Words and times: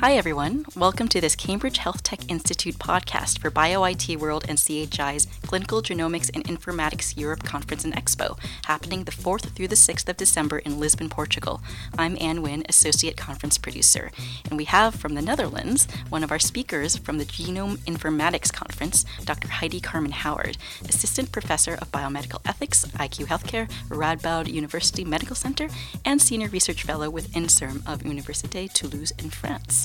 Hi, 0.00 0.16
everyone. 0.16 0.66
Welcome 0.76 1.08
to 1.08 1.20
this 1.20 1.36
Cambridge 1.36 1.78
Health 1.78 2.02
Tech 2.02 2.28
Institute 2.28 2.74
podcast 2.74 3.38
for 3.38 3.50
BioIT 3.50 4.18
World 4.18 4.44
and 4.48 4.58
CHI's 4.58 5.26
Clinical 5.46 5.80
Genomics 5.80 6.30
and 6.34 6.44
Informatics 6.44 7.16
Europe 7.16 7.44
Conference 7.44 7.84
and 7.84 7.94
Expo, 7.94 8.38
happening 8.66 9.04
the 9.04 9.12
4th 9.12 9.50
through 9.54 9.68
the 9.68 9.76
6th 9.76 10.08
of 10.08 10.16
December 10.16 10.58
in 10.58 10.78
Lisbon, 10.80 11.08
Portugal. 11.08 11.62
I'm 11.96 12.18
Anne 12.20 12.42
Wynn, 12.42 12.64
Associate 12.68 13.16
Conference 13.16 13.56
Producer, 13.56 14.10
and 14.50 14.58
we 14.58 14.64
have 14.64 14.96
from 14.96 15.14
the 15.14 15.22
Netherlands 15.22 15.86
one 16.10 16.24
of 16.24 16.32
our 16.32 16.40
speakers 16.40 16.96
from 16.96 17.18
the 17.18 17.24
Genome 17.24 17.78
Informatics 17.86 18.52
Conference, 18.52 19.06
Dr. 19.24 19.48
Heidi 19.48 19.80
Carmen 19.80 20.12
Howard, 20.12 20.58
Assistant 20.86 21.32
Professor 21.32 21.74
of 21.74 21.92
Biomedical 21.92 22.40
Ethics, 22.44 22.84
IQ 22.96 23.26
Healthcare, 23.26 23.70
Radboud 23.88 24.52
University 24.52 25.04
Medical 25.04 25.36
Center, 25.36 25.68
and 26.04 26.20
Senior 26.20 26.48
Research 26.48 26.82
Fellow 26.82 27.08
with 27.08 27.32
INSERM 27.34 27.82
of 27.86 28.00
Université 28.00 28.70
Toulouse 28.70 29.12
in 29.12 29.30
France. 29.30 29.83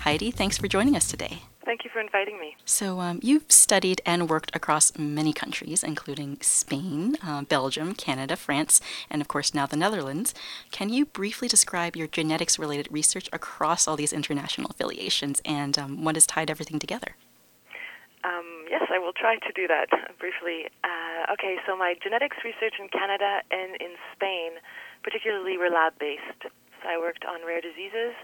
Heidi, 0.00 0.30
thanks 0.30 0.58
for 0.58 0.68
joining 0.68 0.96
us 0.96 1.08
today. 1.08 1.42
Thank 1.64 1.84
you 1.84 1.90
for 1.92 2.00
inviting 2.00 2.40
me. 2.40 2.56
So, 2.64 2.98
um, 3.00 3.20
you've 3.22 3.50
studied 3.52 4.00
and 4.04 4.28
worked 4.28 4.50
across 4.56 4.96
many 4.98 5.32
countries, 5.32 5.84
including 5.84 6.38
Spain, 6.40 7.16
uh, 7.22 7.42
Belgium, 7.42 7.94
Canada, 7.94 8.34
France, 8.34 8.80
and 9.08 9.22
of 9.22 9.28
course 9.28 9.54
now 9.54 9.66
the 9.66 9.76
Netherlands. 9.76 10.34
Can 10.72 10.88
you 10.88 11.04
briefly 11.04 11.46
describe 11.46 11.94
your 11.94 12.08
genetics 12.08 12.58
related 12.58 12.88
research 12.90 13.28
across 13.32 13.86
all 13.86 13.94
these 13.94 14.12
international 14.12 14.70
affiliations 14.70 15.40
and 15.44 15.78
um, 15.78 16.02
what 16.02 16.16
has 16.16 16.26
tied 16.26 16.50
everything 16.50 16.78
together? 16.78 17.14
Um, 18.24 18.66
yes, 18.68 18.82
I 18.92 18.98
will 18.98 19.14
try 19.14 19.36
to 19.36 19.52
do 19.54 19.68
that 19.68 19.88
briefly. 20.18 20.66
Uh, 20.82 21.32
okay, 21.34 21.56
so 21.66 21.76
my 21.76 21.94
genetics 22.02 22.38
research 22.44 22.74
in 22.80 22.88
Canada 22.88 23.42
and 23.50 23.76
in 23.80 23.94
Spain, 24.16 24.58
particularly, 25.02 25.56
were 25.56 25.70
lab 25.70 25.92
based. 26.00 26.50
So 26.82 26.88
I 26.88 26.98
worked 26.98 27.24
on 27.24 27.46
rare 27.46 27.60
diseases 27.60 28.16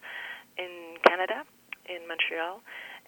in 0.59 0.97
Canada, 1.07 1.45
in 1.87 2.07
Montreal. 2.09 2.61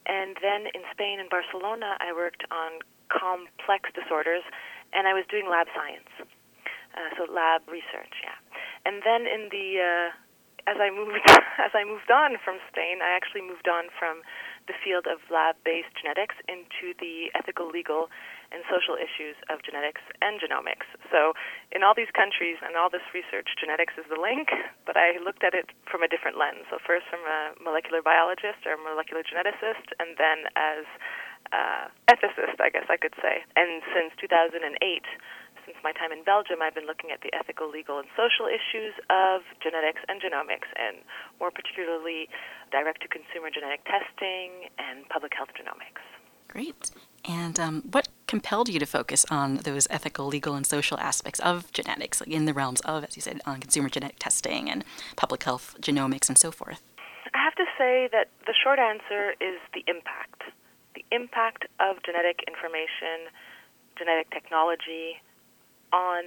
And 0.06 0.36
then 0.40 0.70
in 0.72 0.82
Spain, 0.92 1.20
in 1.20 1.28
Barcelona, 1.28 1.96
I 2.00 2.12
worked 2.12 2.44
on 2.50 2.80
complex 3.12 3.90
disorders, 3.92 4.44
and 4.92 5.08
I 5.08 5.12
was 5.12 5.24
doing 5.28 5.48
lab 5.48 5.66
science, 5.74 6.08
uh, 6.20 7.10
so 7.16 7.28
lab 7.32 7.64
research, 7.68 8.14
yeah. 8.24 8.36
And 8.86 9.02
then 9.04 9.28
in 9.28 9.48
the 9.52 9.66
uh, 9.80 10.08
as 10.68 10.76
I 10.80 10.92
moved 10.92 11.16
as 11.66 11.72
I 11.72 11.84
moved 11.84 12.10
on 12.12 12.36
from 12.44 12.60
Spain, 12.68 13.00
I 13.00 13.16
actually 13.16 13.42
moved 13.42 13.68
on 13.68 13.88
from 13.98 14.22
the 14.68 14.76
field 14.84 15.08
of 15.08 15.24
lab-based 15.32 15.96
genetics 15.96 16.36
into 16.44 16.92
the 17.00 17.32
ethical, 17.32 17.68
legal, 17.72 18.12
and 18.52 18.64
social 18.68 18.96
issues 18.96 19.36
of 19.52 19.60
genetics 19.60 20.00
and 20.24 20.40
genomics. 20.40 20.88
So, 21.12 21.36
in 21.72 21.84
all 21.84 21.92
these 21.92 22.12
countries 22.12 22.56
and 22.64 22.76
all 22.76 22.88
this 22.88 23.04
research, 23.12 23.52
genetics 23.60 23.94
is 24.00 24.08
the 24.08 24.20
link, 24.20 24.48
but 24.88 24.96
I 24.96 25.20
looked 25.20 25.44
at 25.44 25.52
it 25.52 25.68
from 25.84 26.02
a 26.02 26.08
different 26.08 26.40
lens. 26.40 26.64
So, 26.72 26.80
first 26.80 27.06
from 27.12 27.24
a 27.28 27.52
molecular 27.60 28.00
biologist 28.00 28.64
or 28.64 28.80
molecular 28.80 29.20
geneticist, 29.20 29.92
and 30.00 30.16
then 30.16 30.48
as 30.56 30.88
uh, 31.52 31.88
ethicist, 32.08 32.60
I 32.60 32.68
guess 32.70 32.88
I 32.88 32.96
could 32.96 33.14
say. 33.20 33.44
And 33.56 33.82
since 33.94 34.12
2008, 34.20 34.68
since 35.64 35.76
my 35.84 35.92
time 35.92 36.12
in 36.12 36.24
Belgium, 36.24 36.64
I've 36.64 36.74
been 36.74 36.86
looking 36.88 37.10
at 37.12 37.20
the 37.20 37.28
ethical, 37.36 37.68
legal, 37.68 37.98
and 37.98 38.08
social 38.16 38.48
issues 38.48 38.96
of 39.12 39.44
genetics 39.60 40.00
and 40.08 40.20
genomics, 40.20 40.68
and 40.76 41.04
more 41.40 41.50
particularly 41.50 42.28
direct 42.72 43.02
to 43.04 43.08
consumer 43.08 43.52
genetic 43.52 43.84
testing 43.84 44.72
and 44.80 45.08
public 45.08 45.32
health 45.36 45.52
genomics. 45.52 46.00
Great. 46.48 46.90
And 47.28 47.60
um, 47.60 47.82
what 47.92 48.08
compelled 48.28 48.68
you 48.68 48.78
to 48.78 48.86
focus 48.86 49.24
on 49.30 49.56
those 49.56 49.88
ethical, 49.90 50.26
legal, 50.26 50.54
and 50.54 50.64
social 50.64 50.98
aspects 51.00 51.40
of 51.40 51.72
genetics 51.72 52.20
in 52.20 52.44
the 52.44 52.52
realms 52.52 52.80
of, 52.82 53.02
as 53.02 53.16
you 53.16 53.22
said, 53.22 53.40
on 53.46 53.58
consumer 53.58 53.88
genetic 53.88 54.18
testing 54.20 54.70
and 54.70 54.84
public 55.16 55.42
health 55.42 55.74
genomics 55.80 56.28
and 56.28 56.38
so 56.38 56.52
forth? 56.52 56.80
I 57.34 57.42
have 57.42 57.54
to 57.56 57.64
say 57.76 58.08
that 58.12 58.28
the 58.46 58.54
short 58.54 58.78
answer 58.78 59.32
is 59.40 59.58
the 59.72 59.82
impact. 59.88 60.42
The 60.94 61.04
impact 61.10 61.64
of 61.80 61.96
genetic 62.04 62.44
information, 62.46 63.32
genetic 63.96 64.30
technology 64.30 65.20
on 65.92 66.22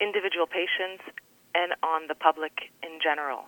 individual 0.00 0.46
patients 0.46 1.02
and 1.54 1.74
on 1.82 2.06
the 2.08 2.14
public 2.14 2.70
in 2.82 2.98
general. 3.02 3.44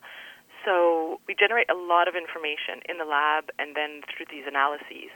So 0.64 1.20
we 1.28 1.34
generate 1.38 1.70
a 1.70 1.74
lot 1.74 2.08
of 2.08 2.16
information 2.16 2.82
in 2.88 2.98
the 2.98 3.04
lab 3.04 3.50
and 3.58 3.76
then 3.76 4.02
through 4.10 4.26
these 4.30 4.44
analyses 4.48 5.14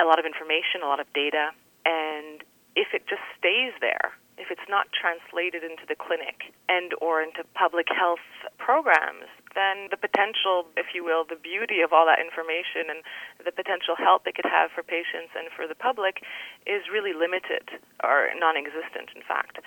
a 0.00 0.04
lot 0.04 0.18
of 0.18 0.24
information, 0.24 0.80
a 0.82 0.86
lot 0.86 1.00
of 1.00 1.06
data, 1.12 1.52
and 1.84 2.42
if 2.74 2.94
it 2.94 3.06
just 3.06 3.22
stays 3.38 3.72
there, 3.80 4.12
if 4.38 4.50
it's 4.50 4.64
not 4.68 4.88
translated 4.96 5.62
into 5.62 5.84
the 5.86 5.94
clinic 5.94 6.50
and 6.68 6.96
or 7.00 7.20
into 7.20 7.44
public 7.54 7.86
health 7.92 8.24
programs, 8.56 9.28
then 9.54 9.92
the 9.92 10.00
potential, 10.00 10.64
if 10.76 10.96
you 10.96 11.04
will, 11.04 11.24
the 11.28 11.36
beauty 11.36 11.84
of 11.84 11.92
all 11.92 12.08
that 12.08 12.18
information 12.18 12.88
and 12.88 13.04
the 13.44 13.52
potential 13.52 13.94
help 13.94 14.26
it 14.26 14.34
could 14.34 14.48
have 14.48 14.72
for 14.72 14.82
patients 14.82 15.36
and 15.36 15.52
for 15.52 15.68
the 15.68 15.76
public 15.76 16.24
is 16.66 16.88
really 16.88 17.12
limited 17.12 17.68
or 18.02 18.32
non-existent, 18.40 19.12
in 19.14 19.22
fact. 19.22 19.60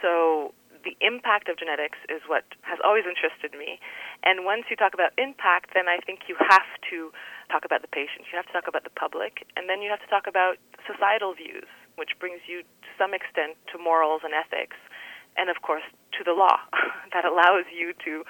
So 0.00 0.56
the 0.86 0.94
impact 1.02 1.50
of 1.50 1.58
genetics 1.58 1.98
is 2.06 2.22
what 2.30 2.46
has 2.62 2.78
always 2.86 3.02
interested 3.10 3.50
me. 3.58 3.82
And 4.22 4.46
once 4.46 4.70
you 4.70 4.78
talk 4.78 4.94
about 4.94 5.10
impact, 5.18 5.74
then 5.74 5.90
I 5.90 5.98
think 5.98 6.30
you 6.30 6.38
have 6.38 6.70
to 6.94 7.10
talk 7.50 7.66
about 7.66 7.82
the 7.82 7.90
patients, 7.90 8.30
you 8.30 8.38
have 8.38 8.46
to 8.46 8.54
talk 8.54 8.70
about 8.70 8.86
the 8.86 8.94
public, 8.94 9.42
and 9.58 9.66
then 9.68 9.82
you 9.82 9.90
have 9.90 9.98
to 10.00 10.06
talk 10.06 10.30
about 10.30 10.62
societal 10.86 11.34
views, 11.34 11.66
which 11.98 12.14
brings 12.22 12.46
you 12.46 12.62
to 12.62 12.90
some 12.94 13.10
extent 13.12 13.58
to 13.74 13.82
morals 13.82 14.22
and 14.22 14.30
ethics, 14.30 14.78
and 15.34 15.50
of 15.50 15.66
course 15.66 15.82
to 16.14 16.22
the 16.22 16.32
law 16.32 16.62
that 17.12 17.26
allows 17.26 17.66
you 17.74 17.90
to 18.06 18.22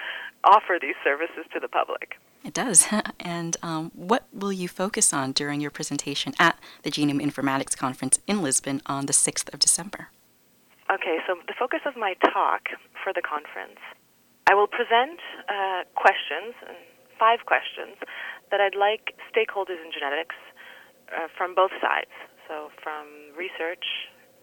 offer 0.45 0.81
these 0.81 0.97
services 1.05 1.45
to 1.53 1.61
the 1.61 1.69
public. 1.69 2.17
It 2.41 2.55
does. 2.55 2.89
And 3.19 3.57
um, 3.61 3.91
what 3.95 4.29
will 4.33 4.53
you 4.53 4.69
focus 4.69 5.13
on 5.13 5.33
during 5.33 5.61
your 5.61 5.73
presentation 5.73 6.33
at 6.39 6.59
the 6.85 6.93
Genome 6.93 7.21
Informatics 7.21 7.77
Conference 7.77 8.21
in 8.29 8.41
Lisbon 8.41 8.81
on 8.87 9.07
the 9.07 9.13
6th 9.13 9.53
of 9.53 9.59
December? 9.59 10.11
Okay, 10.97 11.21
so 11.29 11.37
the 11.45 11.53
focus 11.53 11.85
of 11.85 11.93
my 11.93 12.17
talk 12.33 12.73
for 13.05 13.13
the 13.13 13.21
conference, 13.21 13.77
I 14.49 14.57
will 14.57 14.65
present 14.67 15.21
uh, 15.45 15.85
questions, 15.93 16.57
five 17.21 17.45
questions, 17.45 18.01
that 18.49 18.65
I'd 18.65 18.73
like 18.73 19.13
stakeholders 19.29 19.77
in 19.77 19.93
genetics 19.93 20.41
uh, 21.13 21.29
from 21.37 21.53
both 21.53 21.77
sides. 21.85 22.17
So, 22.49 22.73
from 22.81 23.37
research, 23.37 23.85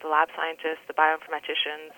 the 0.05 0.13
lab 0.13 0.29
scientists, 0.37 0.85
the 0.85 0.93
bioinformaticians, 0.93 1.97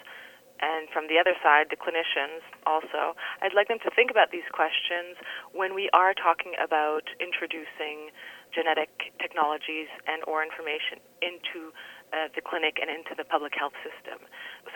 and 0.63 0.87
from 0.87 1.11
the 1.11 1.19
other 1.19 1.35
side, 1.43 1.67
the 1.67 1.75
clinicians 1.75 2.39
also. 2.63 3.11
I'd 3.43 3.51
like 3.51 3.67
them 3.67 3.83
to 3.83 3.91
think 3.91 4.07
about 4.07 4.31
these 4.31 4.47
questions 4.55 5.19
when 5.51 5.75
we 5.75 5.91
are 5.91 6.16
talking 6.16 6.55
about 6.63 7.11
introducing 7.19 8.16
genetic 8.55 9.11
technologies 9.19 9.91
and 10.07 10.23
or 10.23 10.39
information 10.47 11.03
into 11.19 11.75
uh, 12.16 12.31
the 12.31 12.39
clinic 12.39 12.79
and 12.79 12.87
into 12.87 13.11
the 13.17 13.27
public 13.27 13.51
health 13.51 13.75
system. 13.83 14.23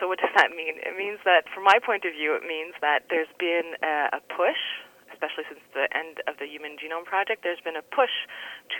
So, 0.00 0.08
what 0.08 0.18
does 0.18 0.32
that 0.40 0.56
mean? 0.56 0.80
It 0.80 0.96
means 0.96 1.20
that, 1.28 1.44
from 1.52 1.62
my 1.62 1.76
point 1.78 2.08
of 2.08 2.16
view, 2.16 2.32
it 2.34 2.42
means 2.42 2.72
that 2.80 3.06
there's 3.12 3.30
been 3.36 3.76
a, 3.84 4.18
push, 4.32 4.58
especially 5.12 5.44
since 5.52 5.60
the 5.76 5.86
end 5.92 6.24
of 6.24 6.40
the 6.40 6.48
Human 6.48 6.80
Genome 6.80 7.04
Project, 7.04 7.44
there's 7.44 7.60
been 7.60 7.76
a 7.76 7.84
push 7.84 8.24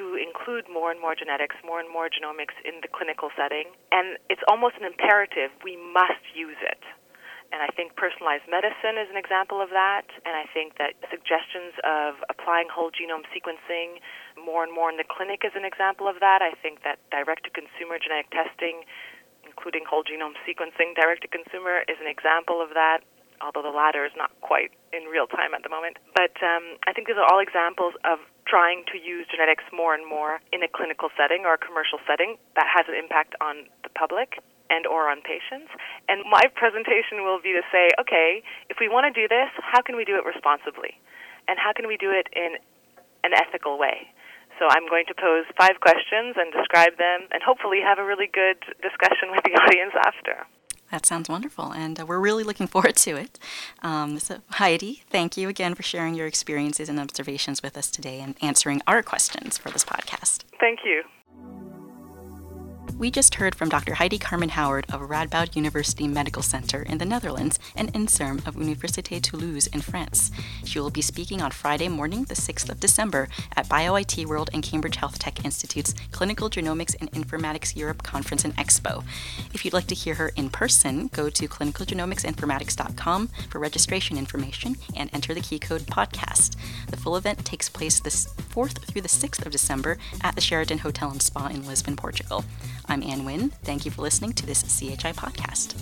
to 0.01 0.17
include 0.17 0.65
more 0.73 0.89
and 0.89 0.97
more 0.97 1.13
genetics, 1.13 1.55
more 1.61 1.79
and 1.79 1.93
more 1.93 2.09
genomics 2.09 2.57
in 2.65 2.81
the 2.81 2.89
clinical 2.89 3.29
setting. 3.37 3.69
And 3.93 4.17
it's 4.33 4.41
almost 4.49 4.81
an 4.81 4.89
imperative. 4.89 5.53
We 5.61 5.77
must 5.77 6.25
use 6.33 6.59
it. 6.65 6.81
And 7.51 7.59
I 7.59 7.69
think 7.75 7.99
personalized 7.99 8.47
medicine 8.47 8.95
is 8.95 9.11
an 9.11 9.19
example 9.19 9.59
of 9.59 9.75
that. 9.75 10.07
And 10.23 10.39
I 10.39 10.47
think 10.55 10.79
that 10.79 10.95
suggestions 11.11 11.75
of 11.83 12.23
applying 12.31 12.71
whole 12.71 12.95
genome 12.95 13.27
sequencing 13.35 13.99
more 14.39 14.63
and 14.63 14.71
more 14.71 14.87
in 14.87 14.97
the 15.03 15.05
clinic 15.05 15.43
is 15.43 15.51
an 15.59 15.67
example 15.67 16.07
of 16.07 16.23
that. 16.23 16.47
I 16.47 16.55
think 16.63 16.87
that 16.87 17.03
direct 17.11 17.43
to 17.45 17.51
consumer 17.51 17.99
genetic 17.99 18.31
testing, 18.31 18.87
including 19.61 19.85
whole 19.85 20.01
genome 20.01 20.33
sequencing 20.49 20.97
direct 20.97 21.21
to 21.21 21.29
consumer, 21.29 21.85
is 21.85 22.01
an 22.01 22.09
example 22.09 22.65
of 22.65 22.73
that, 22.73 23.05
although 23.45 23.61
the 23.61 23.69
latter 23.69 24.09
is 24.09 24.13
not 24.17 24.33
quite 24.41 24.73
in 24.89 25.05
real 25.05 25.29
time 25.29 25.53
at 25.53 25.61
the 25.61 25.69
moment. 25.69 26.01
But 26.17 26.33
um, 26.41 26.81
I 26.89 26.97
think 26.97 27.13
these 27.13 27.21
are 27.21 27.29
all 27.29 27.45
examples 27.45 27.93
of 28.09 28.25
trying 28.49 28.89
to 28.89 28.97
use 28.97 29.29
genetics 29.29 29.69
more 29.69 29.93
and 29.93 30.09
more 30.09 30.41
in 30.49 30.65
a 30.65 30.71
clinical 30.73 31.13
setting 31.13 31.45
or 31.45 31.53
a 31.53 31.61
commercial 31.61 32.01
setting 32.09 32.41
that 32.57 32.65
has 32.73 32.89
an 32.89 32.97
impact 32.97 33.37
on 33.45 33.69
the 33.85 33.93
public 33.93 34.41
and 34.73 34.89
or 34.89 35.13
on 35.13 35.21
patients. 35.21 35.69
And 36.09 36.25
my 36.25 36.49
presentation 36.57 37.21
will 37.21 37.45
be 37.45 37.53
to 37.53 37.61
say, 37.69 37.93
okay, 38.01 38.41
if 38.73 38.81
we 38.81 38.89
want 38.89 39.13
to 39.13 39.15
do 39.15 39.29
this, 39.29 39.53
how 39.61 39.85
can 39.85 39.93
we 39.93 40.09
do 40.09 40.17
it 40.17 40.25
responsibly? 40.25 40.97
And 41.53 41.61
how 41.61 41.77
can 41.77 41.85
we 41.85 42.01
do 42.01 42.09
it 42.09 42.33
in 42.33 42.57
an 43.29 43.37
ethical 43.37 43.77
way? 43.77 44.09
So 44.61 44.67
I'm 44.69 44.87
going 44.87 45.07
to 45.09 45.15
pose 45.15 45.47
five 45.57 45.81
questions 45.81 46.37
and 46.37 46.53
describe 46.53 46.99
them 46.99 47.27
and 47.33 47.43
hopefully 47.43 47.81
have 47.83 47.99
a 47.99 48.05
really 48.05 48.29
good 48.31 48.61
discussion 48.83 49.33
with 49.33 49.43
the 49.43 49.53
audience 49.63 49.95
after. 50.05 50.47
That 50.93 51.07
sounds 51.07 51.29
wonderful, 51.29 51.73
and 51.73 51.99
uh, 51.99 52.05
we're 52.05 52.19
really 52.19 52.45
looking 52.45 52.67
forward 52.67 52.97
to 52.97 53.17
it. 53.17 53.39
Um, 53.83 54.19
so, 54.19 54.41
Heidi, 54.51 55.03
thank 55.09 55.37
you 55.37 55.49
again 55.49 55.75
for 55.75 55.83
sharing 55.83 56.15
your 56.15 56.27
experiences 56.27 56.89
and 56.89 57.01
observations 57.01 57.63
with 57.63 57.77
us 57.79 57.91
today 57.91 58.21
and 58.21 58.35
answering 58.43 58.83
our 58.87 59.03
questions 59.03 59.57
for 59.57 59.71
this 59.71 59.85
podcast. 59.85 60.43
Thank 60.59 60.81
you. 60.85 61.05
We 63.01 63.11
just 63.11 63.37
heard 63.37 63.55
from 63.55 63.71
Dr. 63.71 63.95
Heidi 63.95 64.19
Carmen 64.19 64.51
Howard 64.51 64.85
of 64.93 65.01
Radboud 65.01 65.57
University 65.57 66.07
Medical 66.07 66.43
Center 66.43 66.83
in 66.83 66.99
the 66.99 67.07
Netherlands 67.07 67.59
and 67.75 67.91
INSERM 67.95 68.47
of 68.47 68.57
Université 68.57 69.23
Toulouse 69.23 69.69
in 69.69 69.81
France. 69.81 70.31
She 70.67 70.79
will 70.79 70.91
be 70.91 71.01
speaking 71.01 71.41
on 71.41 71.51
Friday 71.51 71.89
morning, 71.89 72.25
the 72.25 72.35
6th 72.35 72.69
of 72.69 72.79
December, 72.79 73.29
at 73.57 73.71
BioIT 73.71 74.27
World 74.27 74.51
and 74.53 74.63
Cambridge 74.63 74.97
Health 74.97 75.19
Tech 75.19 75.43
Institute's 75.47 75.95
Clinical 76.11 76.51
Genomics 76.51 76.95
and 77.01 77.11
Informatics 77.13 77.75
Europe 77.75 78.03
Conference 78.03 78.45
and 78.45 78.55
Expo. 78.59 79.03
If 79.55 79.65
you'd 79.65 79.73
like 79.73 79.87
to 79.87 79.95
hear 79.95 80.17
her 80.17 80.33
in 80.37 80.51
person, 80.51 81.07
go 81.07 81.31
to 81.31 81.49
clinicalgenomicsinformatics.com 81.49 83.29
for 83.49 83.59
registration 83.59 84.19
information 84.19 84.77
and 84.95 85.09
enter 85.15 85.33
the 85.33 85.41
key 85.41 85.59
code 85.59 85.87
podcast. 85.87 86.55
The 86.91 86.99
full 86.99 87.17
event 87.17 87.47
takes 87.47 87.71
place 87.71 87.99
the 87.99 88.11
4th 88.11 88.85
through 88.85 89.01
the 89.01 89.09
6th 89.09 89.47
of 89.47 89.53
December 89.53 89.97
at 90.21 90.35
the 90.35 90.43
Sheraton 90.43 90.81
Hotel 90.81 91.11
and 91.11 91.23
Spa 91.23 91.47
in 91.47 91.67
Lisbon, 91.67 91.97
Portugal. 91.97 92.45
I'm 92.91 93.05
Ann 93.05 93.25
Wynn. 93.25 93.51
Thank 93.63 93.85
you 93.85 93.93
for 93.93 94.03
listening 94.03 94.33
to 94.33 94.45
this 94.45 94.65
CHI 94.65 95.13
podcast. 95.13 95.77